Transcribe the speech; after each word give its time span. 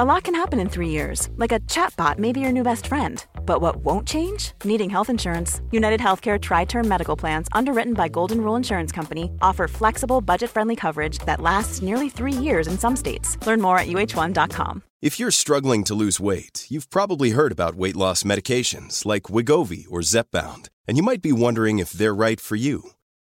A 0.00 0.04
lot 0.04 0.24
can 0.24 0.34
happen 0.34 0.58
in 0.60 0.70
three 0.70 0.88
years, 0.88 1.28
like 1.36 1.52
a 1.52 1.60
chatbot 1.68 2.18
may 2.18 2.32
be 2.32 2.40
your 2.40 2.52
new 2.52 2.62
best 2.62 2.86
friend. 2.86 3.22
But 3.44 3.60
what 3.60 3.84
won't 3.84 4.08
change? 4.08 4.52
Needing 4.64 4.88
health 4.88 5.10
insurance. 5.10 5.60
United 5.72 6.00
Healthcare 6.00 6.40
Tri 6.40 6.64
Term 6.64 6.88
Medical 6.88 7.16
Plans, 7.16 7.48
underwritten 7.52 7.92
by 7.92 8.08
Golden 8.08 8.40
Rule 8.40 8.56
Insurance 8.56 8.92
Company, 8.92 9.30
offer 9.42 9.68
flexible, 9.68 10.22
budget 10.22 10.48
friendly 10.48 10.74
coverage 10.74 11.18
that 11.26 11.42
lasts 11.42 11.82
nearly 11.82 12.08
three 12.08 12.32
years 12.32 12.66
in 12.66 12.78
some 12.78 12.96
states. 12.96 13.36
Learn 13.46 13.60
more 13.60 13.78
at 13.78 13.88
uh1.com. 13.88 14.82
If 15.02 15.20
you're 15.20 15.30
struggling 15.30 15.84
to 15.84 15.94
lose 15.94 16.18
weight, 16.18 16.66
you've 16.70 16.88
probably 16.88 17.32
heard 17.32 17.52
about 17.52 17.74
weight 17.74 17.96
loss 17.96 18.22
medications 18.22 19.04
like 19.04 19.24
Wegovy 19.24 19.84
or 19.90 20.00
Zepbound, 20.00 20.68
and 20.88 20.96
you 20.96 21.02
might 21.02 21.20
be 21.20 21.32
wondering 21.32 21.78
if 21.78 21.92
they're 21.92 22.14
right 22.14 22.40
for 22.40 22.56
you. 22.56 22.92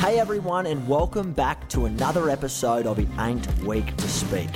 Hey 0.00 0.18
everyone, 0.18 0.66
and 0.66 0.86
welcome 0.88 1.32
back 1.32 1.68
to 1.70 1.86
another 1.86 2.28
episode 2.28 2.86
of 2.86 2.98
It 2.98 3.08
Ain't 3.18 3.46
Weak 3.60 3.96
to 3.96 4.08
Speak. 4.08 4.50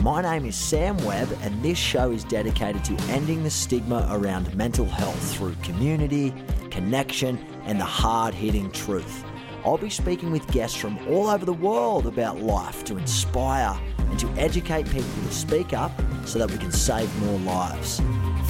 My 0.00 0.22
name 0.22 0.46
is 0.46 0.56
Sam 0.56 0.96
Webb, 1.04 1.36
and 1.42 1.62
this 1.62 1.76
show 1.76 2.12
is 2.12 2.24
dedicated 2.24 2.84
to 2.84 2.94
ending 3.10 3.42
the 3.42 3.50
stigma 3.50 4.06
around 4.10 4.54
mental 4.54 4.86
health 4.86 5.36
through 5.36 5.54
community, 5.62 6.32
connection, 6.70 7.36
and 7.64 7.80
the 7.80 7.84
hard 7.84 8.32
hitting 8.32 8.70
truth. 8.70 9.24
I'll 9.64 9.78
be 9.78 9.90
speaking 9.90 10.32
with 10.32 10.46
guests 10.48 10.76
from 10.76 10.98
all 11.08 11.28
over 11.28 11.44
the 11.44 11.52
world 11.52 12.06
about 12.06 12.40
life 12.40 12.84
to 12.84 12.96
inspire 12.96 13.78
and 13.98 14.18
to 14.18 14.28
educate 14.30 14.84
people 14.86 15.04
to 15.04 15.32
speak 15.32 15.72
up 15.72 15.92
so 16.24 16.38
that 16.40 16.50
we 16.50 16.58
can 16.58 16.72
save 16.72 17.14
more 17.22 17.38
lives. 17.40 18.00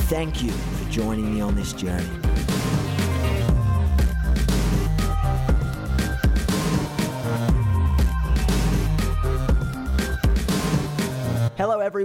Thank 0.09 0.43
you 0.43 0.51
for 0.51 0.91
joining 0.91 1.35
me 1.35 1.41
on 1.41 1.55
this 1.55 1.73
journey. 1.75 2.32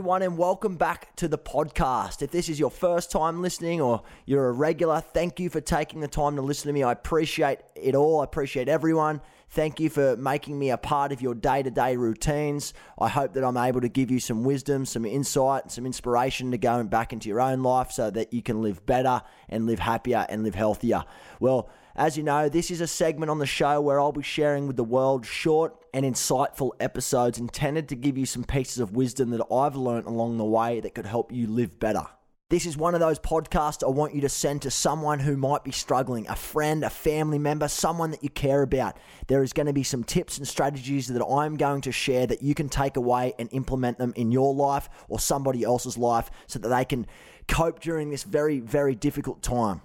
Everyone, 0.07 0.21
and 0.21 0.37
welcome 0.37 0.77
back 0.77 1.13
to 1.17 1.27
the 1.27 1.37
podcast. 1.37 2.21
If 2.21 2.31
this 2.31 2.47
is 2.47 2.57
your 2.57 2.71
first 2.71 3.11
time 3.11 3.41
listening 3.41 3.81
or 3.81 4.03
you're 4.25 4.47
a 4.47 4.53
regular, 4.53 5.01
thank 5.01 5.37
you 5.37 5.49
for 5.49 5.59
taking 5.59 5.99
the 5.99 6.07
time 6.07 6.37
to 6.37 6.41
listen 6.41 6.69
to 6.69 6.73
me. 6.73 6.81
I 6.81 6.93
appreciate 6.93 7.59
it 7.75 7.93
all. 7.93 8.21
I 8.21 8.23
appreciate 8.23 8.69
everyone. 8.69 9.19
Thank 9.49 9.81
you 9.81 9.89
for 9.89 10.15
making 10.15 10.57
me 10.57 10.69
a 10.69 10.77
part 10.77 11.11
of 11.11 11.21
your 11.21 11.35
day 11.35 11.61
to 11.61 11.69
day 11.69 11.97
routines. 11.97 12.73
I 12.97 13.09
hope 13.09 13.33
that 13.33 13.43
I'm 13.43 13.57
able 13.57 13.81
to 13.81 13.89
give 13.89 14.09
you 14.09 14.21
some 14.21 14.45
wisdom, 14.45 14.85
some 14.85 15.05
insight, 15.05 15.71
some 15.71 15.85
inspiration 15.85 16.51
to 16.51 16.57
go 16.57 16.81
back 16.85 17.11
into 17.11 17.27
your 17.27 17.41
own 17.41 17.61
life 17.61 17.91
so 17.91 18.09
that 18.09 18.31
you 18.31 18.41
can 18.41 18.61
live 18.61 18.85
better 18.85 19.21
and 19.49 19.65
live 19.65 19.79
happier 19.79 20.25
and 20.29 20.41
live 20.41 20.55
healthier. 20.55 21.03
Well, 21.41 21.69
as 21.97 22.15
you 22.15 22.21
know, 22.21 22.47
this 22.47 22.69
is 22.69 22.79
a 22.79 22.87
segment 22.87 23.31
on 23.31 23.39
the 23.39 23.47
show 23.47 23.81
where 23.81 23.99
I'll 23.99 24.11
be 24.11 24.21
sharing 24.21 24.67
with 24.67 24.75
the 24.75 24.83
world 24.83 25.25
short 25.25 25.75
and 25.95 26.05
insightful 26.05 26.71
episodes 26.79 27.39
intended 27.39 27.89
to 27.89 27.95
give 27.95 28.19
you 28.19 28.27
some 28.27 28.43
pieces 28.43 28.77
of 28.77 28.95
wisdom 28.95 29.31
that 29.31 29.45
I've 29.51 29.75
learned 29.75 30.05
along 30.05 30.37
the 30.37 30.45
way 30.45 30.79
that 30.79 30.93
could 30.93 31.07
help 31.07 31.31
you 31.31 31.47
live 31.47 31.79
better. 31.79 32.05
This 32.49 32.67
is 32.67 32.77
one 32.77 32.93
of 32.93 32.99
those 32.99 33.17
podcasts 33.19 33.83
I 33.83 33.89
want 33.89 34.13
you 34.13 34.21
to 34.21 34.29
send 34.29 34.61
to 34.61 34.71
someone 34.71 35.19
who 35.19 35.35
might 35.35 35.63
be 35.63 35.71
struggling, 35.71 36.27
a 36.29 36.35
friend, 36.35 36.85
a 36.85 36.89
family 36.89 37.39
member, 37.39 37.67
someone 37.67 38.11
that 38.11 38.23
you 38.23 38.29
care 38.29 38.61
about. 38.61 38.95
There 39.25 39.41
is 39.41 39.51
going 39.51 39.65
to 39.65 39.73
be 39.73 39.83
some 39.83 40.03
tips 40.03 40.37
and 40.37 40.47
strategies 40.47 41.07
that 41.07 41.25
I'm 41.25 41.57
going 41.57 41.81
to 41.81 41.91
share 41.91 42.27
that 42.27 42.43
you 42.43 42.53
can 42.53 42.69
take 42.69 42.95
away 42.95 43.33
and 43.39 43.49
implement 43.51 43.97
them 43.97 44.13
in 44.15 44.31
your 44.31 44.53
life 44.53 44.87
or 45.09 45.19
somebody 45.19 45.63
else's 45.63 45.97
life 45.97 46.29
so 46.45 46.59
that 46.59 46.69
they 46.69 46.85
can 46.85 47.07
cope 47.47 47.81
during 47.81 48.11
this 48.11 48.23
very, 48.23 48.59
very 48.59 48.93
difficult 48.93 49.41
time. 49.41 49.81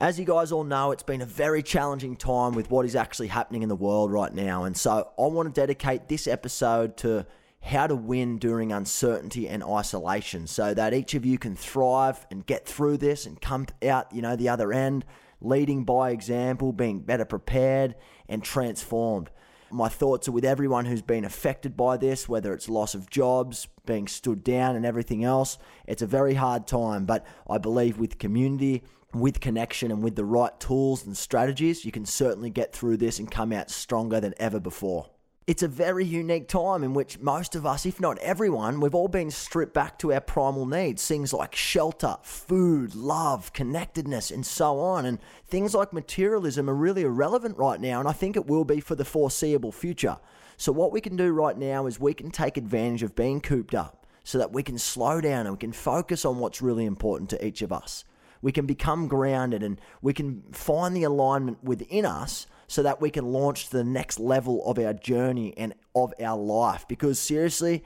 As 0.00 0.18
you 0.18 0.24
guys 0.24 0.50
all 0.50 0.64
know, 0.64 0.92
it's 0.92 1.02
been 1.02 1.20
a 1.20 1.26
very 1.26 1.62
challenging 1.62 2.16
time 2.16 2.54
with 2.54 2.70
what 2.70 2.86
is 2.86 2.96
actually 2.96 3.26
happening 3.26 3.62
in 3.62 3.68
the 3.68 3.76
world 3.76 4.10
right 4.10 4.32
now. 4.32 4.64
And 4.64 4.74
so 4.74 5.10
I 5.18 5.26
want 5.26 5.54
to 5.54 5.60
dedicate 5.60 6.08
this 6.08 6.26
episode 6.26 6.96
to 6.98 7.26
how 7.60 7.86
to 7.86 7.94
win 7.94 8.38
during 8.38 8.72
uncertainty 8.72 9.46
and 9.46 9.62
isolation 9.62 10.46
so 10.46 10.72
that 10.72 10.94
each 10.94 11.12
of 11.12 11.26
you 11.26 11.36
can 11.36 11.54
thrive 11.54 12.26
and 12.30 12.46
get 12.46 12.64
through 12.64 12.96
this 12.96 13.26
and 13.26 13.42
come 13.42 13.66
out, 13.86 14.10
you 14.10 14.22
know, 14.22 14.36
the 14.36 14.48
other 14.48 14.72
end, 14.72 15.04
leading 15.42 15.84
by 15.84 16.12
example, 16.12 16.72
being 16.72 17.00
better 17.00 17.26
prepared 17.26 17.94
and 18.26 18.42
transformed. 18.42 19.28
My 19.72 19.88
thoughts 19.88 20.28
are 20.28 20.32
with 20.32 20.44
everyone 20.44 20.84
who's 20.84 21.02
been 21.02 21.24
affected 21.24 21.76
by 21.76 21.96
this, 21.96 22.28
whether 22.28 22.52
it's 22.52 22.68
loss 22.68 22.94
of 22.94 23.08
jobs, 23.08 23.68
being 23.86 24.08
stood 24.08 24.42
down, 24.42 24.74
and 24.74 24.84
everything 24.84 25.22
else. 25.24 25.58
It's 25.86 26.02
a 26.02 26.06
very 26.06 26.34
hard 26.34 26.66
time, 26.66 27.04
but 27.04 27.24
I 27.48 27.58
believe 27.58 27.98
with 27.98 28.18
community, 28.18 28.82
with 29.14 29.40
connection, 29.40 29.90
and 29.90 30.02
with 30.02 30.16
the 30.16 30.24
right 30.24 30.58
tools 30.58 31.06
and 31.06 31.16
strategies, 31.16 31.84
you 31.84 31.92
can 31.92 32.04
certainly 32.04 32.50
get 32.50 32.72
through 32.72 32.96
this 32.96 33.18
and 33.18 33.30
come 33.30 33.52
out 33.52 33.70
stronger 33.70 34.20
than 34.20 34.34
ever 34.38 34.58
before. 34.58 35.06
It's 35.50 35.64
a 35.64 35.68
very 35.68 36.04
unique 36.04 36.46
time 36.46 36.84
in 36.84 36.94
which 36.94 37.18
most 37.18 37.56
of 37.56 37.66
us, 37.66 37.84
if 37.84 37.98
not 37.98 38.18
everyone, 38.18 38.78
we've 38.78 38.94
all 38.94 39.08
been 39.08 39.32
stripped 39.32 39.74
back 39.74 39.98
to 39.98 40.12
our 40.12 40.20
primal 40.20 40.64
needs. 40.64 41.04
Things 41.04 41.32
like 41.32 41.56
shelter, 41.56 42.18
food, 42.22 42.94
love, 42.94 43.52
connectedness, 43.52 44.30
and 44.30 44.46
so 44.46 44.78
on. 44.78 45.04
And 45.04 45.18
things 45.48 45.74
like 45.74 45.92
materialism 45.92 46.70
are 46.70 46.74
really 46.74 47.02
irrelevant 47.02 47.58
right 47.58 47.80
now, 47.80 47.98
and 47.98 48.08
I 48.08 48.12
think 48.12 48.36
it 48.36 48.46
will 48.46 48.64
be 48.64 48.78
for 48.78 48.94
the 48.94 49.04
foreseeable 49.04 49.72
future. 49.72 50.18
So, 50.56 50.70
what 50.70 50.92
we 50.92 51.00
can 51.00 51.16
do 51.16 51.32
right 51.32 51.58
now 51.58 51.86
is 51.86 51.98
we 51.98 52.14
can 52.14 52.30
take 52.30 52.56
advantage 52.56 53.02
of 53.02 53.16
being 53.16 53.40
cooped 53.40 53.74
up 53.74 54.06
so 54.22 54.38
that 54.38 54.52
we 54.52 54.62
can 54.62 54.78
slow 54.78 55.20
down 55.20 55.46
and 55.46 55.56
we 55.56 55.58
can 55.58 55.72
focus 55.72 56.24
on 56.24 56.38
what's 56.38 56.62
really 56.62 56.84
important 56.84 57.28
to 57.30 57.44
each 57.44 57.60
of 57.60 57.72
us. 57.72 58.04
We 58.40 58.52
can 58.52 58.66
become 58.66 59.08
grounded 59.08 59.64
and 59.64 59.80
we 60.00 60.12
can 60.12 60.44
find 60.52 60.94
the 60.94 61.02
alignment 61.02 61.64
within 61.64 62.06
us 62.06 62.46
so 62.70 62.84
that 62.84 63.00
we 63.00 63.10
can 63.10 63.32
launch 63.32 63.64
to 63.64 63.78
the 63.78 63.82
next 63.82 64.20
level 64.20 64.64
of 64.64 64.78
our 64.78 64.92
journey 64.92 65.52
and 65.56 65.74
of 65.92 66.14
our 66.22 66.38
life. 66.38 66.86
Because 66.86 67.18
seriously, 67.18 67.82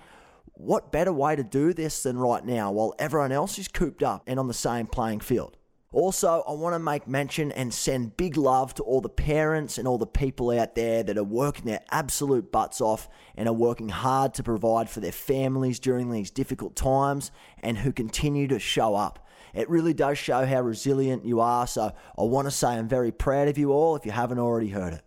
what 0.53 0.93
better 0.93 1.11
way 1.11 1.35
to 1.35 1.43
do 1.43 1.73
this 1.73 2.03
than 2.03 2.19
right 2.19 2.45
now 2.45 2.71
while 2.71 2.95
everyone 2.99 3.33
else 3.33 3.59
is 3.59 3.67
cooped 3.67 4.03
up 4.03 4.23
and 4.27 4.39
on 4.39 4.47
the 4.47 4.53
same 4.53 4.87
playing 4.87 5.21
field? 5.21 5.57
Also, 5.91 6.45
I 6.47 6.53
want 6.53 6.75
to 6.75 6.79
make 6.79 7.09
mention 7.09 7.51
and 7.53 7.73
send 7.73 8.19
big 8.19 8.37
love 8.37 8.75
to 8.75 8.83
all 8.83 9.01
the 9.01 9.09
parents 9.09 9.79
and 9.79 9.89
all 9.89 9.97
the 9.97 10.07
people 10.07 10.51
out 10.51 10.75
there 10.75 11.03
that 11.03 11.17
are 11.17 11.25
working 11.25 11.65
their 11.65 11.81
absolute 11.91 12.53
butts 12.53 12.83
off 12.83 13.09
and 13.37 13.49
are 13.49 13.55
working 13.55 13.89
hard 13.89 14.35
to 14.35 14.43
provide 14.43 14.91
for 14.91 15.01
their 15.01 15.13
families 15.13 15.79
during 15.79 16.11
these 16.11 16.31
difficult 16.31 16.77
times 16.77 17.31
and 17.63 17.79
who 17.79 17.91
continue 17.91 18.49
to 18.49 18.59
show 18.59 18.95
up. 18.95 19.24
It 19.55 19.71
really 19.71 19.95
does 19.95 20.19
show 20.19 20.45
how 20.45 20.61
resilient 20.61 21.25
you 21.25 21.41
are. 21.41 21.67
So 21.67 21.93
I 22.19 22.23
want 22.23 22.47
to 22.47 22.51
say 22.51 22.69
I'm 22.69 22.89
very 22.89 23.13
proud 23.13 23.49
of 23.49 23.57
you 23.57 23.73
all 23.73 23.97
if 23.97 24.05
you 24.05 24.13
haven't 24.13 24.39
already 24.39 24.69
heard 24.69 24.95
it. 24.95 25.03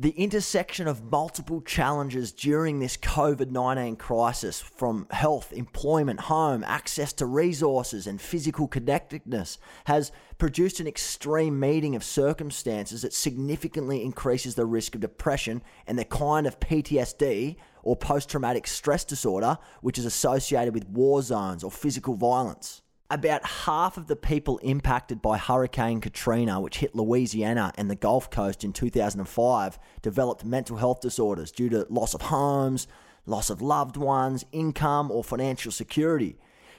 The 0.00 0.10
intersection 0.10 0.88
of 0.88 1.12
multiple 1.12 1.60
challenges 1.60 2.32
during 2.32 2.80
this 2.80 2.96
COVID 2.96 3.52
19 3.52 3.94
crisis 3.94 4.60
from 4.60 5.06
health, 5.12 5.52
employment, 5.52 6.18
home, 6.18 6.64
access 6.64 7.12
to 7.12 7.26
resources, 7.26 8.08
and 8.08 8.20
physical 8.20 8.66
connectedness 8.66 9.56
has 9.84 10.10
produced 10.36 10.80
an 10.80 10.88
extreme 10.88 11.60
meeting 11.60 11.94
of 11.94 12.02
circumstances 12.02 13.02
that 13.02 13.12
significantly 13.12 14.02
increases 14.02 14.56
the 14.56 14.66
risk 14.66 14.96
of 14.96 15.00
depression 15.00 15.62
and 15.86 15.96
the 15.96 16.04
kind 16.04 16.48
of 16.48 16.58
PTSD 16.58 17.54
or 17.84 17.94
post 17.94 18.28
traumatic 18.28 18.66
stress 18.66 19.04
disorder 19.04 19.58
which 19.80 19.96
is 19.96 20.06
associated 20.06 20.74
with 20.74 20.88
war 20.88 21.22
zones 21.22 21.62
or 21.62 21.70
physical 21.70 22.14
violence 22.14 22.82
about 23.10 23.44
half 23.44 23.96
of 23.96 24.06
the 24.06 24.16
people 24.16 24.58
impacted 24.58 25.20
by 25.20 25.36
Hurricane 25.36 26.00
Katrina, 26.00 26.60
which 26.60 26.78
hit 26.78 26.94
Louisiana 26.94 27.72
and 27.76 27.90
the 27.90 27.94
Gulf 27.94 28.30
Coast 28.30 28.64
in 28.64 28.72
2005, 28.72 29.78
developed 30.02 30.44
mental 30.44 30.78
health 30.78 31.00
disorders 31.00 31.52
due 31.52 31.68
to 31.68 31.86
loss 31.90 32.14
of 32.14 32.22
homes, 32.22 32.86
loss 33.26 33.50
of 33.50 33.60
loved 33.60 33.96
ones, 33.96 34.44
income, 34.52 35.10
or 35.10 35.22
financial 35.22 35.70
security. 35.70 36.36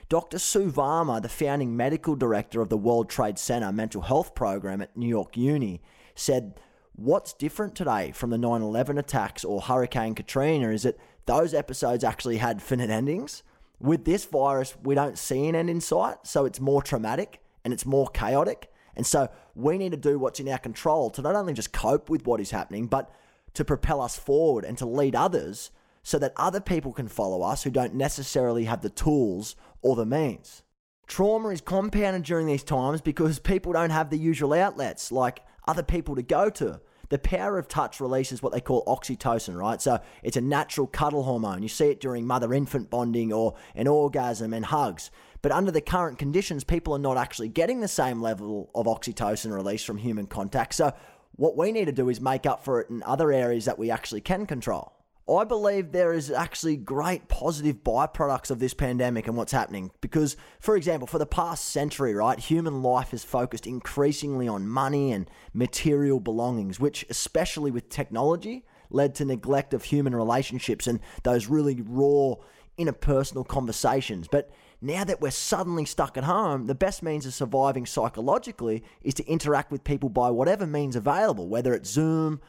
Dr. 0.08 0.38
Sue 0.38 0.70
Varma, 0.70 1.20
the 1.20 1.28
founding 1.28 1.76
medical 1.76 2.14
director 2.14 2.60
of 2.60 2.68
the 2.68 2.76
World 2.76 3.08
Trade 3.08 3.38
Center 3.38 3.72
mental 3.72 4.02
health 4.02 4.34
program 4.34 4.80
at 4.80 4.96
New 4.96 5.08
York 5.08 5.36
Uni, 5.36 5.80
said, 6.14 6.60
What's 6.94 7.32
different 7.32 7.74
today 7.74 8.10
from 8.12 8.30
the 8.30 8.38
9 8.38 8.62
11 8.62 8.98
attacks 8.98 9.44
or 9.44 9.60
Hurricane 9.60 10.14
Katrina 10.14 10.70
is 10.70 10.84
that 10.84 10.96
those 11.26 11.52
episodes 11.52 12.04
actually 12.04 12.38
had 12.38 12.62
finite 12.62 12.88
endings 12.88 13.42
with 13.78 14.04
this 14.04 14.24
virus, 14.24 14.74
we 14.82 14.94
don't 14.94 15.18
see 15.18 15.46
an 15.48 15.54
end 15.54 15.70
in 15.70 15.80
sight, 15.80 16.18
so 16.24 16.44
it's 16.44 16.60
more 16.60 16.82
traumatic 16.82 17.42
and 17.64 17.72
it's 17.72 17.86
more 17.86 18.08
chaotic. 18.08 18.70
And 18.94 19.06
so 19.06 19.28
we 19.54 19.76
need 19.76 19.92
to 19.92 19.98
do 19.98 20.18
what's 20.18 20.40
in 20.40 20.48
our 20.48 20.58
control 20.58 21.10
to 21.10 21.22
not 21.22 21.36
only 21.36 21.52
just 21.52 21.72
cope 21.72 22.08
with 22.08 22.26
what 22.26 22.40
is 22.40 22.50
happening, 22.50 22.86
but 22.86 23.10
to 23.54 23.64
propel 23.64 24.00
us 24.00 24.18
forward 24.18 24.64
and 24.64 24.78
to 24.78 24.86
lead 24.86 25.14
others 25.14 25.70
so 26.02 26.18
that 26.18 26.32
other 26.36 26.60
people 26.60 26.92
can 26.92 27.08
follow 27.08 27.42
us 27.42 27.64
who 27.64 27.70
don't 27.70 27.94
necessarily 27.94 28.64
have 28.64 28.80
the 28.80 28.90
tools 28.90 29.56
or 29.82 29.96
the 29.96 30.06
means. 30.06 30.62
Trauma 31.06 31.48
is 31.48 31.60
compounded 31.60 32.22
during 32.22 32.46
these 32.46 32.62
times 32.62 33.00
because 33.00 33.38
people 33.38 33.72
don't 33.72 33.90
have 33.90 34.10
the 34.10 34.18
usual 34.18 34.52
outlets 34.52 35.12
like 35.12 35.40
other 35.66 35.82
people 35.82 36.14
to 36.16 36.22
go 36.22 36.48
to. 36.50 36.80
The 37.08 37.18
power 37.18 37.58
of 37.58 37.68
touch 37.68 38.00
releases 38.00 38.42
what 38.42 38.52
they 38.52 38.60
call 38.60 38.84
oxytocin, 38.86 39.56
right? 39.56 39.80
So 39.80 40.00
it's 40.22 40.36
a 40.36 40.40
natural 40.40 40.86
cuddle 40.86 41.22
hormone. 41.22 41.62
You 41.62 41.68
see 41.68 41.90
it 41.90 42.00
during 42.00 42.26
mother 42.26 42.52
infant 42.52 42.90
bonding 42.90 43.32
or 43.32 43.54
an 43.74 43.86
orgasm 43.86 44.52
and 44.52 44.64
hugs. 44.64 45.10
But 45.42 45.52
under 45.52 45.70
the 45.70 45.80
current 45.80 46.18
conditions, 46.18 46.64
people 46.64 46.94
are 46.94 46.98
not 46.98 47.16
actually 47.16 47.48
getting 47.48 47.80
the 47.80 47.88
same 47.88 48.20
level 48.20 48.70
of 48.74 48.86
oxytocin 48.86 49.54
release 49.54 49.84
from 49.84 49.98
human 49.98 50.26
contact. 50.26 50.74
So 50.74 50.92
what 51.36 51.56
we 51.56 51.70
need 51.70 51.84
to 51.84 51.92
do 51.92 52.08
is 52.08 52.20
make 52.20 52.46
up 52.46 52.64
for 52.64 52.80
it 52.80 52.90
in 52.90 53.02
other 53.04 53.30
areas 53.30 53.66
that 53.66 53.78
we 53.78 53.90
actually 53.90 54.22
can 54.22 54.46
control. 54.46 54.95
I 55.28 55.42
believe 55.42 55.90
there 55.90 56.12
is 56.12 56.30
actually 56.30 56.76
great 56.76 57.26
positive 57.26 57.82
byproducts 57.82 58.50
of 58.50 58.60
this 58.60 58.74
pandemic 58.74 59.26
and 59.26 59.36
what's 59.36 59.50
happening. 59.50 59.90
Because, 60.00 60.36
for 60.60 60.76
example, 60.76 61.08
for 61.08 61.18
the 61.18 61.26
past 61.26 61.64
century, 61.64 62.14
right, 62.14 62.38
human 62.38 62.80
life 62.80 63.10
has 63.10 63.24
focused 63.24 63.66
increasingly 63.66 64.46
on 64.46 64.68
money 64.68 65.10
and 65.10 65.28
material 65.52 66.20
belongings, 66.20 66.78
which, 66.78 67.04
especially 67.10 67.72
with 67.72 67.88
technology, 67.88 68.64
led 68.88 69.16
to 69.16 69.24
neglect 69.24 69.74
of 69.74 69.82
human 69.84 70.14
relationships 70.14 70.86
and 70.86 71.00
those 71.24 71.48
really 71.48 71.82
raw 71.84 72.34
interpersonal 72.78 73.46
conversations. 73.46 74.28
But 74.28 74.50
now 74.80 75.02
that 75.02 75.20
we're 75.20 75.32
suddenly 75.32 75.86
stuck 75.86 76.16
at 76.16 76.22
home, 76.22 76.66
the 76.66 76.74
best 76.76 77.02
means 77.02 77.26
of 77.26 77.34
surviving 77.34 77.84
psychologically 77.84 78.84
is 79.02 79.14
to 79.14 79.26
interact 79.26 79.72
with 79.72 79.82
people 79.82 80.08
by 80.08 80.30
whatever 80.30 80.68
means 80.68 80.94
available, 80.94 81.48
whether 81.48 81.74
it's 81.74 81.90
Zoom, 81.90 82.40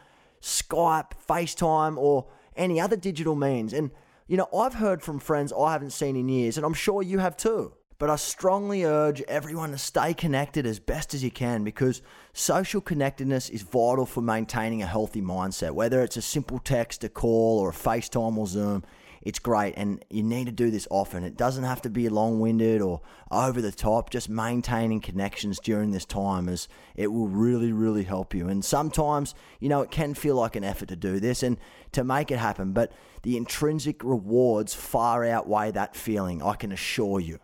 Skype, 0.42 1.14
FaceTime, 1.28 1.98
or 1.98 2.28
any 2.58 2.80
other 2.80 2.96
digital 2.96 3.36
means. 3.36 3.74
And, 3.74 3.92
you 4.28 4.38
know, 4.38 4.48
I've 4.54 4.76
heard 4.76 5.02
from 5.02 5.20
friends 5.20 5.54
I 5.54 5.72
haven't 5.72 5.92
seen 5.92 6.16
in 6.16 6.28
years, 6.30 6.58
and 6.58 6.66
I'm 6.66 6.74
sure 6.74 7.02
you 7.02 7.20
have 7.20 7.38
too. 7.38 7.74
But 8.00 8.12
I 8.12 8.16
strongly 8.16 8.84
urge 8.84 9.22
everyone 9.24 9.72
to 9.72 9.78
stay 9.78 10.14
connected 10.14 10.68
as 10.68 10.80
best 10.80 11.16
as 11.16 11.24
you 11.24 11.32
can 11.32 11.64
because 11.64 12.04
social 12.32 12.80
connectedness 12.80 13.50
is 13.50 13.64
vital 13.64 14.06
for 14.06 14.22
maintaining 14.22 14.84
a 14.84 14.86
healthy 14.86 15.22
mindset. 15.22 15.72
Whether 15.72 16.04
it's 16.04 16.18
a 16.18 16.22
simple 16.22 16.60
text, 16.60 17.04
a 17.04 17.10
call, 17.10 17.60
or 17.60 17.70
a 17.70 17.74
FaceTime 17.74 18.38
or 18.38 18.46
Zoom, 18.46 18.84
it's 19.22 19.40
great 19.40 19.74
and 19.78 20.04
you 20.10 20.24
need 20.24 20.46
to 20.46 20.52
do 20.52 20.72
this 20.72 20.88
often. 20.90 21.24
It 21.24 21.38
doesn't 21.38 21.64
have 21.64 21.82
to 21.84 21.90
be 21.90 22.10
long 22.10 22.40
winded 22.40 22.82
or 22.82 23.02
over 23.32 23.62
the 23.62 23.72
top, 23.72 24.10
just 24.10 24.30
maintaining 24.30 25.02
connections 25.02 25.60
during 25.60 25.92
this 25.92 26.06
time 26.06 26.50
is 26.50 26.68
it 26.96 27.08
will 27.08 27.28
really, 27.28 27.72
really 27.72 28.04
help 28.04 28.34
you. 28.34 28.48
And 28.48 28.64
sometimes, 28.64 29.36
you 29.60 29.70
know, 29.70 29.82
it 29.82 29.92
can 29.92 30.14
feel 30.14 30.36
like 30.36 30.56
an 30.56 30.64
effort 30.64 30.90
to 30.90 30.96
do 30.96 31.20
this 31.20 31.44
and 31.44 31.58
to 31.92 32.04
make 32.04 32.32
it 32.32 32.40
happen, 32.40 32.74
but 32.74 32.92
the 33.24 33.38
intrinsic 33.38 34.04
rewards 34.04 34.74
far 34.74 35.26
outweigh 35.26 35.72
that 35.72 35.96
feeling, 35.96 36.42
I 36.42 36.56
can 36.56 36.72
assure 36.72 37.20
you. 37.20 37.40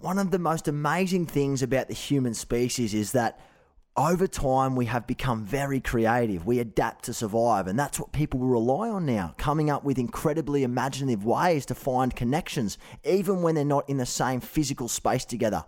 One 0.00 0.18
of 0.18 0.30
the 0.30 0.38
most 0.38 0.68
amazing 0.68 1.26
things 1.26 1.62
about 1.62 1.88
the 1.88 1.94
human 1.94 2.34
species 2.34 2.94
is 2.94 3.12
that 3.12 3.40
over 3.98 4.28
time, 4.28 4.76
we 4.76 4.86
have 4.86 5.08
become 5.08 5.44
very 5.44 5.80
creative. 5.80 6.46
We 6.46 6.60
adapt 6.60 7.04
to 7.06 7.12
survive, 7.12 7.66
and 7.66 7.76
that's 7.76 7.98
what 7.98 8.12
people 8.12 8.38
rely 8.38 8.88
on 8.88 9.04
now, 9.04 9.34
coming 9.38 9.70
up 9.70 9.82
with 9.82 9.98
incredibly 9.98 10.62
imaginative 10.62 11.24
ways 11.24 11.66
to 11.66 11.74
find 11.74 12.14
connections, 12.14 12.78
even 13.02 13.42
when 13.42 13.56
they're 13.56 13.64
not 13.64 13.88
in 13.88 13.96
the 13.96 14.06
same 14.06 14.40
physical 14.40 14.86
space 14.86 15.24
together. 15.24 15.64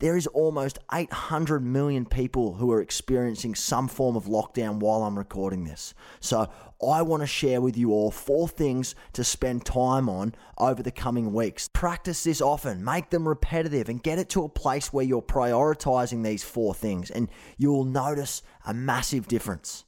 There 0.00 0.16
is 0.16 0.28
almost 0.28 0.78
800 0.92 1.60
million 1.60 2.06
people 2.06 2.54
who 2.54 2.70
are 2.70 2.80
experiencing 2.80 3.56
some 3.56 3.88
form 3.88 4.14
of 4.14 4.26
lockdown 4.26 4.78
while 4.78 5.02
I'm 5.02 5.18
recording 5.18 5.64
this. 5.64 5.92
So 6.20 6.48
I 6.80 7.02
want 7.02 7.24
to 7.24 7.26
share 7.26 7.60
with 7.60 7.76
you 7.76 7.90
all 7.90 8.12
four 8.12 8.46
things 8.46 8.94
to 9.14 9.24
spend 9.24 9.64
time 9.64 10.08
on 10.08 10.36
over 10.56 10.84
the 10.84 10.92
coming 10.92 11.32
weeks. 11.32 11.68
Practice 11.72 12.22
this 12.22 12.40
often, 12.40 12.84
make 12.84 13.10
them 13.10 13.26
repetitive, 13.26 13.88
and 13.88 14.00
get 14.00 14.20
it 14.20 14.28
to 14.30 14.44
a 14.44 14.48
place 14.48 14.92
where 14.92 15.04
you're 15.04 15.20
prioritizing 15.20 16.22
these 16.22 16.44
four 16.44 16.74
things, 16.74 17.10
and 17.10 17.28
you'll 17.56 17.84
notice 17.84 18.42
a 18.66 18.72
massive 18.72 19.26
difference. 19.26 19.84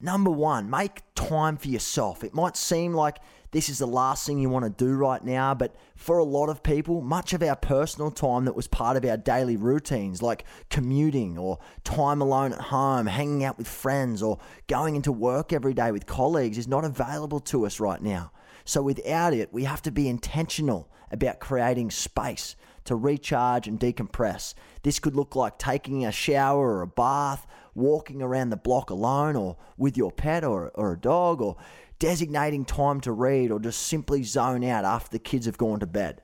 Number 0.00 0.30
one, 0.30 0.70
make 0.70 1.02
time 1.16 1.56
for 1.56 1.66
yourself. 1.66 2.22
It 2.22 2.32
might 2.32 2.56
seem 2.56 2.94
like 2.94 3.18
this 3.50 3.68
is 3.68 3.78
the 3.78 3.86
last 3.86 4.24
thing 4.24 4.38
you 4.38 4.48
want 4.48 4.64
to 4.64 4.84
do 4.84 4.94
right 4.94 5.24
now, 5.24 5.54
but 5.54 5.74
for 5.96 6.18
a 6.18 6.24
lot 6.24 6.48
of 6.48 6.62
people, 6.62 7.00
much 7.00 7.32
of 7.32 7.42
our 7.42 7.56
personal 7.56 8.12
time 8.12 8.44
that 8.44 8.54
was 8.54 8.68
part 8.68 8.96
of 8.96 9.04
our 9.04 9.16
daily 9.16 9.56
routines, 9.56 10.22
like 10.22 10.44
commuting 10.70 11.36
or 11.36 11.58
time 11.82 12.20
alone 12.20 12.52
at 12.52 12.60
home, 12.60 13.06
hanging 13.06 13.42
out 13.42 13.58
with 13.58 13.66
friends, 13.66 14.22
or 14.22 14.38
going 14.68 14.94
into 14.94 15.10
work 15.10 15.52
every 15.52 15.74
day 15.74 15.90
with 15.90 16.06
colleagues, 16.06 16.58
is 16.58 16.68
not 16.68 16.84
available 16.84 17.40
to 17.40 17.66
us 17.66 17.80
right 17.80 18.00
now. 18.00 18.30
So 18.64 18.82
without 18.82 19.34
it, 19.34 19.52
we 19.52 19.64
have 19.64 19.82
to 19.82 19.90
be 19.90 20.08
intentional 20.08 20.88
about 21.10 21.40
creating 21.40 21.90
space 21.90 22.54
to 22.88 22.96
recharge 22.96 23.68
and 23.68 23.78
decompress. 23.78 24.54
This 24.82 24.98
could 24.98 25.14
look 25.14 25.36
like 25.36 25.58
taking 25.58 26.04
a 26.04 26.12
shower 26.12 26.76
or 26.76 26.82
a 26.82 26.86
bath, 26.86 27.46
walking 27.74 28.20
around 28.20 28.50
the 28.50 28.56
block 28.56 28.90
alone 28.90 29.36
or 29.36 29.56
with 29.76 29.96
your 29.96 30.10
pet 30.10 30.44
or, 30.44 30.70
or 30.74 30.92
a 30.92 30.98
dog 30.98 31.40
or 31.40 31.56
designating 31.98 32.64
time 32.64 33.00
to 33.02 33.12
read 33.12 33.50
or 33.50 33.60
just 33.60 33.82
simply 33.82 34.22
zone 34.22 34.64
out 34.64 34.84
after 34.84 35.10
the 35.10 35.18
kids 35.18 35.46
have 35.46 35.58
gone 35.58 35.80
to 35.80 35.86
bed. 35.86 36.22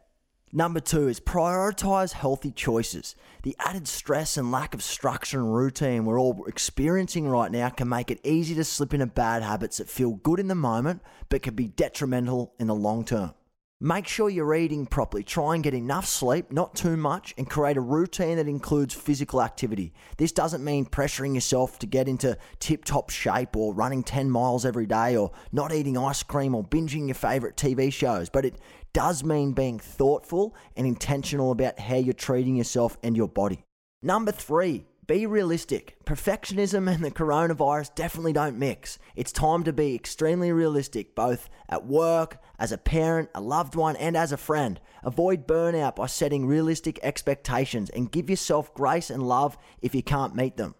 Number 0.56 0.78
two 0.78 1.09
is 1.09 1.18
prioritize 1.18 2.12
healthy 2.12 2.52
choices. 2.52 3.16
The 3.42 3.56
added 3.59 3.88
stress 3.88 4.37
and 4.37 4.52
lack 4.52 4.73
of 4.73 4.85
structure 4.85 5.40
and 5.40 5.52
routine 5.52 6.04
we're 6.04 6.21
all 6.21 6.44
experiencing 6.47 7.28
right 7.28 7.50
now 7.50 7.71
can 7.71 7.88
make 7.88 8.11
it 8.11 8.21
easy 8.23 8.54
to 8.54 8.64
slip 8.64 8.94
into 8.94 9.06
bad 9.06 9.42
habits 9.42 9.78
that 9.78 9.88
feel 9.88 10.12
good 10.12 10.38
in 10.38 10.47
the 10.47 10.54
moment 10.54 11.02
but 11.28 11.42
can 11.42 11.54
be 11.54 11.66
detrimental 11.66 12.54
in 12.59 12.68
the 12.68 12.75
long 12.75 13.04
term. 13.04 13.35
Make 13.81 14.07
sure 14.07 14.31
you're 14.31 14.54
eating 14.54 14.87
properly. 14.87 15.25
Try 15.25 15.57
and 15.57 15.64
get 15.64 15.75
enough 15.75 16.07
sleep, 16.07 16.52
not 16.52 16.76
too 16.76 16.97
much, 16.97 17.35
and 17.37 17.50
create 17.50 17.76
a 17.76 17.81
routine 17.81 18.37
that 18.37 18.47
includes 18.47 18.95
physical 18.95 19.43
activity. 19.43 19.93
This 20.16 20.31
doesn't 20.31 20.64
mean 20.64 20.87
pressuring 20.87 21.35
yourself 21.35 21.81
to 21.81 21.87
get 21.87 22.09
into 22.09 22.38
tip 22.61 22.85
top 22.85 23.11
shape 23.11 23.57
or 23.57 23.75
running 23.75 24.04
10 24.04 24.31
miles 24.31 24.64
every 24.64 24.87
day 24.87 25.16
or 25.16 25.33
not 25.50 25.75
eating 25.75 25.99
ice 25.99 26.23
cream 26.23 26.54
or 26.54 26.62
binging 26.62 27.09
your 27.09 27.16
favorite 27.16 27.57
TV 27.57 27.93
shows, 27.93 28.31
but 28.31 28.45
it 28.45 28.61
does 28.93 29.25
mean 29.25 29.52
being 29.52 29.81
thoughtful 29.81 30.54
and 30.76 30.87
intentional 30.87 31.50
about 31.50 31.81
how 31.81 31.97
you're 31.97 32.14
treating 32.14 32.54
yourself 32.54 32.97
and 33.02 33.16
your 33.16 33.28
body. 33.28 33.64
Number 34.02 34.31
three, 34.31 34.87
be 35.06 35.26
realistic. 35.26 35.96
Perfectionism 36.04 36.92
and 36.92 37.04
the 37.04 37.11
coronavirus 37.11 37.94
definitely 37.94 38.32
don't 38.32 38.58
mix. 38.58 38.99
It's 39.16 39.32
time 39.32 39.64
to 39.64 39.73
be 39.73 39.94
extremely 39.94 40.52
realistic, 40.52 41.14
both 41.14 41.49
at 41.68 41.87
work, 41.87 42.38
as 42.58 42.73
a 42.73 42.78
parent, 42.78 43.30
a 43.34 43.40
loved 43.40 43.75
one, 43.75 43.96
and 43.96 44.16
as 44.16 44.32
a 44.32 44.37
friend. 44.37 44.80
Avoid 45.02 45.46
burnout 45.46 45.96
by 45.96 46.06
setting 46.06 46.46
realistic 46.46 46.99
expectations 47.02 47.90
and 47.90 48.11
give 48.11 48.30
yourself 48.30 48.73
grace 48.75 49.11
and 49.11 49.26
love 49.26 49.58
if 49.82 49.94
you 49.94 50.02
can't 50.02 50.37
meet 50.37 50.56
them. 50.56 50.75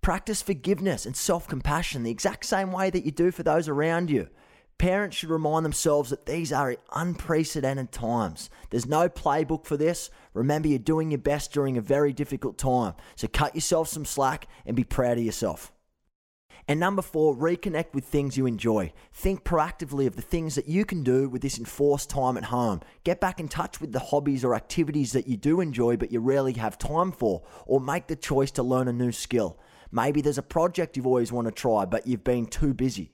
Practice 0.00 0.42
forgiveness 0.42 1.06
and 1.06 1.16
self 1.16 1.46
compassion 1.46 2.02
the 2.02 2.10
exact 2.10 2.44
same 2.44 2.72
way 2.72 2.90
that 2.90 3.04
you 3.04 3.12
do 3.12 3.30
for 3.30 3.42
those 3.42 3.68
around 3.68 4.10
you. 4.10 4.28
Parents 4.78 5.16
should 5.16 5.30
remind 5.30 5.64
themselves 5.64 6.10
that 6.10 6.26
these 6.26 6.52
are 6.52 6.76
unprecedented 6.94 7.92
times. 7.92 8.50
There's 8.70 8.86
no 8.86 9.08
playbook 9.08 9.64
for 9.64 9.76
this. 9.76 10.10
Remember, 10.34 10.66
you're 10.68 10.78
doing 10.80 11.10
your 11.10 11.18
best 11.18 11.52
during 11.52 11.76
a 11.76 11.80
very 11.80 12.12
difficult 12.12 12.58
time. 12.58 12.94
So 13.14 13.28
cut 13.28 13.54
yourself 13.54 13.88
some 13.88 14.04
slack 14.04 14.48
and 14.66 14.74
be 14.74 14.84
proud 14.84 15.18
of 15.18 15.24
yourself. 15.24 15.72
And 16.68 16.78
number 16.78 17.02
four, 17.02 17.36
reconnect 17.36 17.92
with 17.92 18.04
things 18.04 18.36
you 18.36 18.46
enjoy. 18.46 18.92
Think 19.12 19.42
proactively 19.44 20.06
of 20.06 20.16
the 20.16 20.22
things 20.22 20.54
that 20.54 20.68
you 20.68 20.84
can 20.84 21.02
do 21.02 21.28
with 21.28 21.42
this 21.42 21.58
enforced 21.58 22.08
time 22.10 22.36
at 22.36 22.44
home. 22.44 22.80
Get 23.04 23.20
back 23.20 23.40
in 23.40 23.48
touch 23.48 23.80
with 23.80 23.92
the 23.92 23.98
hobbies 23.98 24.44
or 24.44 24.54
activities 24.54 25.12
that 25.12 25.26
you 25.26 25.36
do 25.36 25.60
enjoy 25.60 25.96
but 25.96 26.12
you 26.12 26.20
rarely 26.20 26.52
have 26.54 26.78
time 26.78 27.10
for, 27.10 27.42
or 27.66 27.80
make 27.80 28.06
the 28.06 28.16
choice 28.16 28.52
to 28.52 28.62
learn 28.62 28.88
a 28.88 28.92
new 28.92 29.12
skill. 29.12 29.58
Maybe 29.90 30.20
there's 30.20 30.38
a 30.38 30.42
project 30.42 30.96
you've 30.96 31.06
always 31.06 31.32
wanted 31.32 31.56
to 31.56 31.60
try 31.60 31.84
but 31.84 32.06
you've 32.06 32.24
been 32.24 32.46
too 32.46 32.74
busy. 32.74 33.11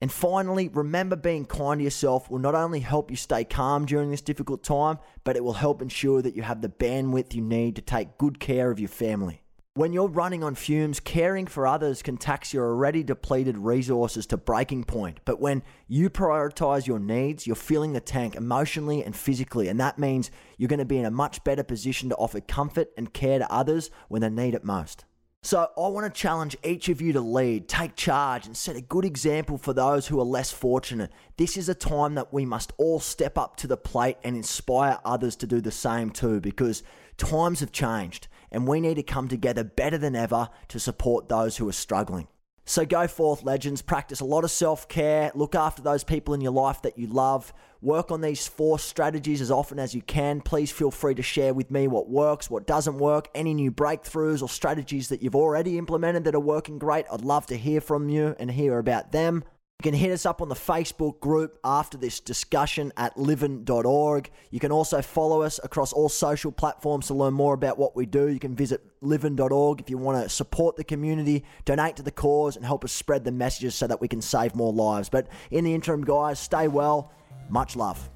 And 0.00 0.12
finally, 0.12 0.68
remember 0.68 1.16
being 1.16 1.46
kind 1.46 1.80
to 1.80 1.84
yourself 1.84 2.30
will 2.30 2.38
not 2.38 2.54
only 2.54 2.80
help 2.80 3.10
you 3.10 3.16
stay 3.16 3.44
calm 3.44 3.86
during 3.86 4.10
this 4.10 4.20
difficult 4.20 4.62
time, 4.62 4.98
but 5.24 5.36
it 5.36 5.44
will 5.44 5.54
help 5.54 5.80
ensure 5.80 6.20
that 6.20 6.36
you 6.36 6.42
have 6.42 6.60
the 6.60 6.68
bandwidth 6.68 7.34
you 7.34 7.40
need 7.40 7.76
to 7.76 7.82
take 7.82 8.18
good 8.18 8.38
care 8.38 8.70
of 8.70 8.78
your 8.78 8.90
family. 8.90 9.42
When 9.72 9.92
you're 9.92 10.08
running 10.08 10.42
on 10.42 10.54
fumes, 10.54 11.00
caring 11.00 11.46
for 11.46 11.66
others 11.66 12.00
can 12.00 12.16
tax 12.16 12.54
your 12.54 12.66
already 12.66 13.02
depleted 13.02 13.58
resources 13.58 14.26
to 14.28 14.38
breaking 14.38 14.84
point. 14.84 15.20
But 15.26 15.38
when 15.38 15.62
you 15.86 16.08
prioritize 16.08 16.86
your 16.86 16.98
needs, 16.98 17.46
you're 17.46 17.56
filling 17.56 17.92
the 17.92 18.00
tank 18.00 18.36
emotionally 18.36 19.04
and 19.04 19.14
physically. 19.14 19.68
And 19.68 19.78
that 19.80 19.98
means 19.98 20.30
you're 20.56 20.68
going 20.68 20.78
to 20.78 20.86
be 20.86 20.98
in 20.98 21.04
a 21.04 21.10
much 21.10 21.44
better 21.44 21.62
position 21.62 22.08
to 22.08 22.16
offer 22.16 22.40
comfort 22.40 22.88
and 22.96 23.12
care 23.12 23.38
to 23.38 23.52
others 23.52 23.90
when 24.08 24.22
they 24.22 24.30
need 24.30 24.54
it 24.54 24.64
most. 24.64 25.04
So 25.46 25.70
I 25.78 25.86
want 25.86 26.12
to 26.12 26.20
challenge 26.20 26.56
each 26.64 26.88
of 26.88 27.00
you 27.00 27.12
to 27.12 27.20
lead, 27.20 27.68
take 27.68 27.94
charge, 27.94 28.46
and 28.46 28.56
set 28.56 28.74
a 28.74 28.80
good 28.80 29.04
example 29.04 29.58
for 29.58 29.72
those 29.72 30.08
who 30.08 30.18
are 30.18 30.24
less 30.24 30.50
fortunate. 30.50 31.12
This 31.36 31.56
is 31.56 31.68
a 31.68 31.74
time 31.74 32.16
that 32.16 32.32
we 32.32 32.44
must 32.44 32.72
all 32.78 32.98
step 32.98 33.38
up 33.38 33.54
to 33.58 33.68
the 33.68 33.76
plate 33.76 34.16
and 34.24 34.34
inspire 34.34 34.98
others 35.04 35.36
to 35.36 35.46
do 35.46 35.60
the 35.60 35.70
same 35.70 36.10
too, 36.10 36.40
because 36.40 36.82
times 37.16 37.60
have 37.60 37.70
changed 37.70 38.26
and 38.50 38.66
we 38.66 38.80
need 38.80 38.96
to 38.96 39.04
come 39.04 39.28
together 39.28 39.62
better 39.62 39.98
than 39.98 40.16
ever 40.16 40.48
to 40.66 40.80
support 40.80 41.28
those 41.28 41.58
who 41.58 41.68
are 41.68 41.72
struggling. 41.72 42.26
So 42.68 42.84
go 42.84 43.06
forth, 43.06 43.44
legends. 43.44 43.80
Practice 43.80 44.20
a 44.20 44.24
lot 44.24 44.42
of 44.42 44.50
self 44.50 44.88
care. 44.88 45.30
Look 45.34 45.54
after 45.54 45.80
those 45.80 46.02
people 46.02 46.34
in 46.34 46.40
your 46.40 46.52
life 46.52 46.82
that 46.82 46.98
you 46.98 47.06
love. 47.06 47.54
Work 47.80 48.10
on 48.10 48.20
these 48.20 48.48
four 48.48 48.80
strategies 48.80 49.40
as 49.40 49.52
often 49.52 49.78
as 49.78 49.94
you 49.94 50.02
can. 50.02 50.40
Please 50.40 50.72
feel 50.72 50.90
free 50.90 51.14
to 51.14 51.22
share 51.22 51.54
with 51.54 51.70
me 51.70 51.86
what 51.86 52.08
works, 52.08 52.50
what 52.50 52.66
doesn't 52.66 52.98
work, 52.98 53.28
any 53.36 53.54
new 53.54 53.70
breakthroughs 53.70 54.42
or 54.42 54.48
strategies 54.48 55.08
that 55.10 55.22
you've 55.22 55.36
already 55.36 55.78
implemented 55.78 56.24
that 56.24 56.34
are 56.34 56.40
working 56.40 56.78
great. 56.78 57.06
I'd 57.10 57.20
love 57.20 57.46
to 57.46 57.56
hear 57.56 57.80
from 57.80 58.08
you 58.08 58.34
and 58.40 58.50
hear 58.50 58.78
about 58.78 59.12
them. 59.12 59.44
You 59.80 59.92
can 59.92 60.00
hit 60.00 60.10
us 60.10 60.24
up 60.24 60.40
on 60.40 60.48
the 60.48 60.54
Facebook 60.54 61.20
group 61.20 61.58
after 61.62 61.98
this 61.98 62.18
discussion 62.18 62.94
at 62.96 63.18
livin.org. 63.18 64.30
You 64.50 64.58
can 64.58 64.72
also 64.72 65.02
follow 65.02 65.42
us 65.42 65.60
across 65.62 65.92
all 65.92 66.08
social 66.08 66.50
platforms 66.50 67.08
to 67.08 67.14
learn 67.14 67.34
more 67.34 67.52
about 67.52 67.76
what 67.76 67.94
we 67.94 68.06
do. 68.06 68.28
You 68.28 68.38
can 68.38 68.56
visit 68.56 68.80
livin.org 69.02 69.82
if 69.82 69.90
you 69.90 69.98
want 69.98 70.22
to 70.22 70.30
support 70.30 70.76
the 70.76 70.84
community, 70.84 71.44
donate 71.66 71.96
to 71.96 72.02
the 72.02 72.10
cause, 72.10 72.56
and 72.56 72.64
help 72.64 72.84
us 72.84 72.92
spread 72.92 73.24
the 73.24 73.32
messages 73.32 73.74
so 73.74 73.86
that 73.86 74.00
we 74.00 74.08
can 74.08 74.22
save 74.22 74.54
more 74.54 74.72
lives. 74.72 75.10
But 75.10 75.28
in 75.50 75.62
the 75.64 75.74
interim, 75.74 76.04
guys, 76.04 76.38
stay 76.38 76.68
well. 76.68 77.12
Much 77.50 77.76
love. 77.76 78.08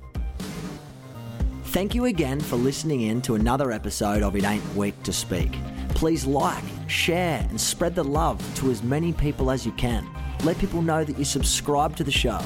Thank 1.64 1.94
you 1.94 2.06
again 2.06 2.40
for 2.40 2.56
listening 2.56 3.02
in 3.02 3.20
to 3.22 3.34
another 3.34 3.70
episode 3.70 4.22
of 4.22 4.34
It 4.34 4.44
Ain't 4.44 4.64
Weak 4.74 5.00
to 5.02 5.12
Speak. 5.12 5.58
Please 5.90 6.24
like, 6.24 6.64
share, 6.86 7.46
and 7.50 7.60
spread 7.60 7.94
the 7.94 8.02
love 8.02 8.42
to 8.56 8.70
as 8.70 8.82
many 8.82 9.12
people 9.12 9.50
as 9.50 9.66
you 9.66 9.72
can. 9.72 10.08
Let 10.42 10.58
people 10.58 10.80
know 10.80 11.04
that 11.04 11.18
you 11.18 11.24
subscribe 11.24 11.96
to 11.96 12.04
the 12.04 12.10
show. 12.10 12.40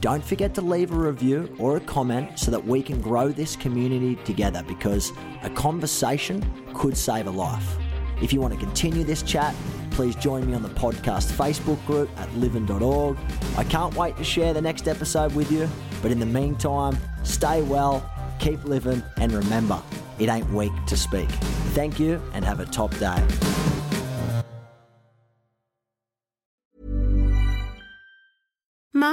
Don't 0.00 0.24
forget 0.24 0.54
to 0.54 0.60
leave 0.60 0.92
a 0.92 0.96
review 0.96 1.54
or 1.58 1.76
a 1.76 1.80
comment 1.80 2.38
so 2.38 2.50
that 2.52 2.64
we 2.64 2.82
can 2.82 3.00
grow 3.00 3.28
this 3.28 3.56
community 3.56 4.16
together 4.24 4.62
because 4.66 5.12
a 5.42 5.50
conversation 5.50 6.44
could 6.74 6.96
save 6.96 7.26
a 7.26 7.30
life. 7.30 7.76
If 8.20 8.32
you 8.32 8.40
want 8.40 8.54
to 8.54 8.60
continue 8.60 9.02
this 9.02 9.22
chat, 9.22 9.54
please 9.90 10.14
join 10.14 10.46
me 10.46 10.54
on 10.54 10.62
the 10.62 10.68
podcast 10.70 11.32
Facebook 11.32 11.84
group 11.84 12.08
at 12.16 12.32
livin.org. 12.34 13.16
I 13.56 13.64
can't 13.64 13.94
wait 13.96 14.16
to 14.16 14.24
share 14.24 14.54
the 14.54 14.62
next 14.62 14.86
episode 14.86 15.34
with 15.34 15.50
you, 15.50 15.68
but 16.00 16.12
in 16.12 16.20
the 16.20 16.26
meantime, 16.26 16.96
stay 17.24 17.62
well, 17.62 18.08
keep 18.38 18.64
living, 18.64 19.02
and 19.16 19.32
remember, 19.32 19.82
it 20.20 20.28
ain't 20.28 20.48
weak 20.52 20.72
to 20.86 20.96
speak. 20.96 21.28
Thank 21.74 21.98
you 21.98 22.22
and 22.34 22.44
have 22.44 22.60
a 22.60 22.66
top 22.66 22.96
day. 22.98 23.81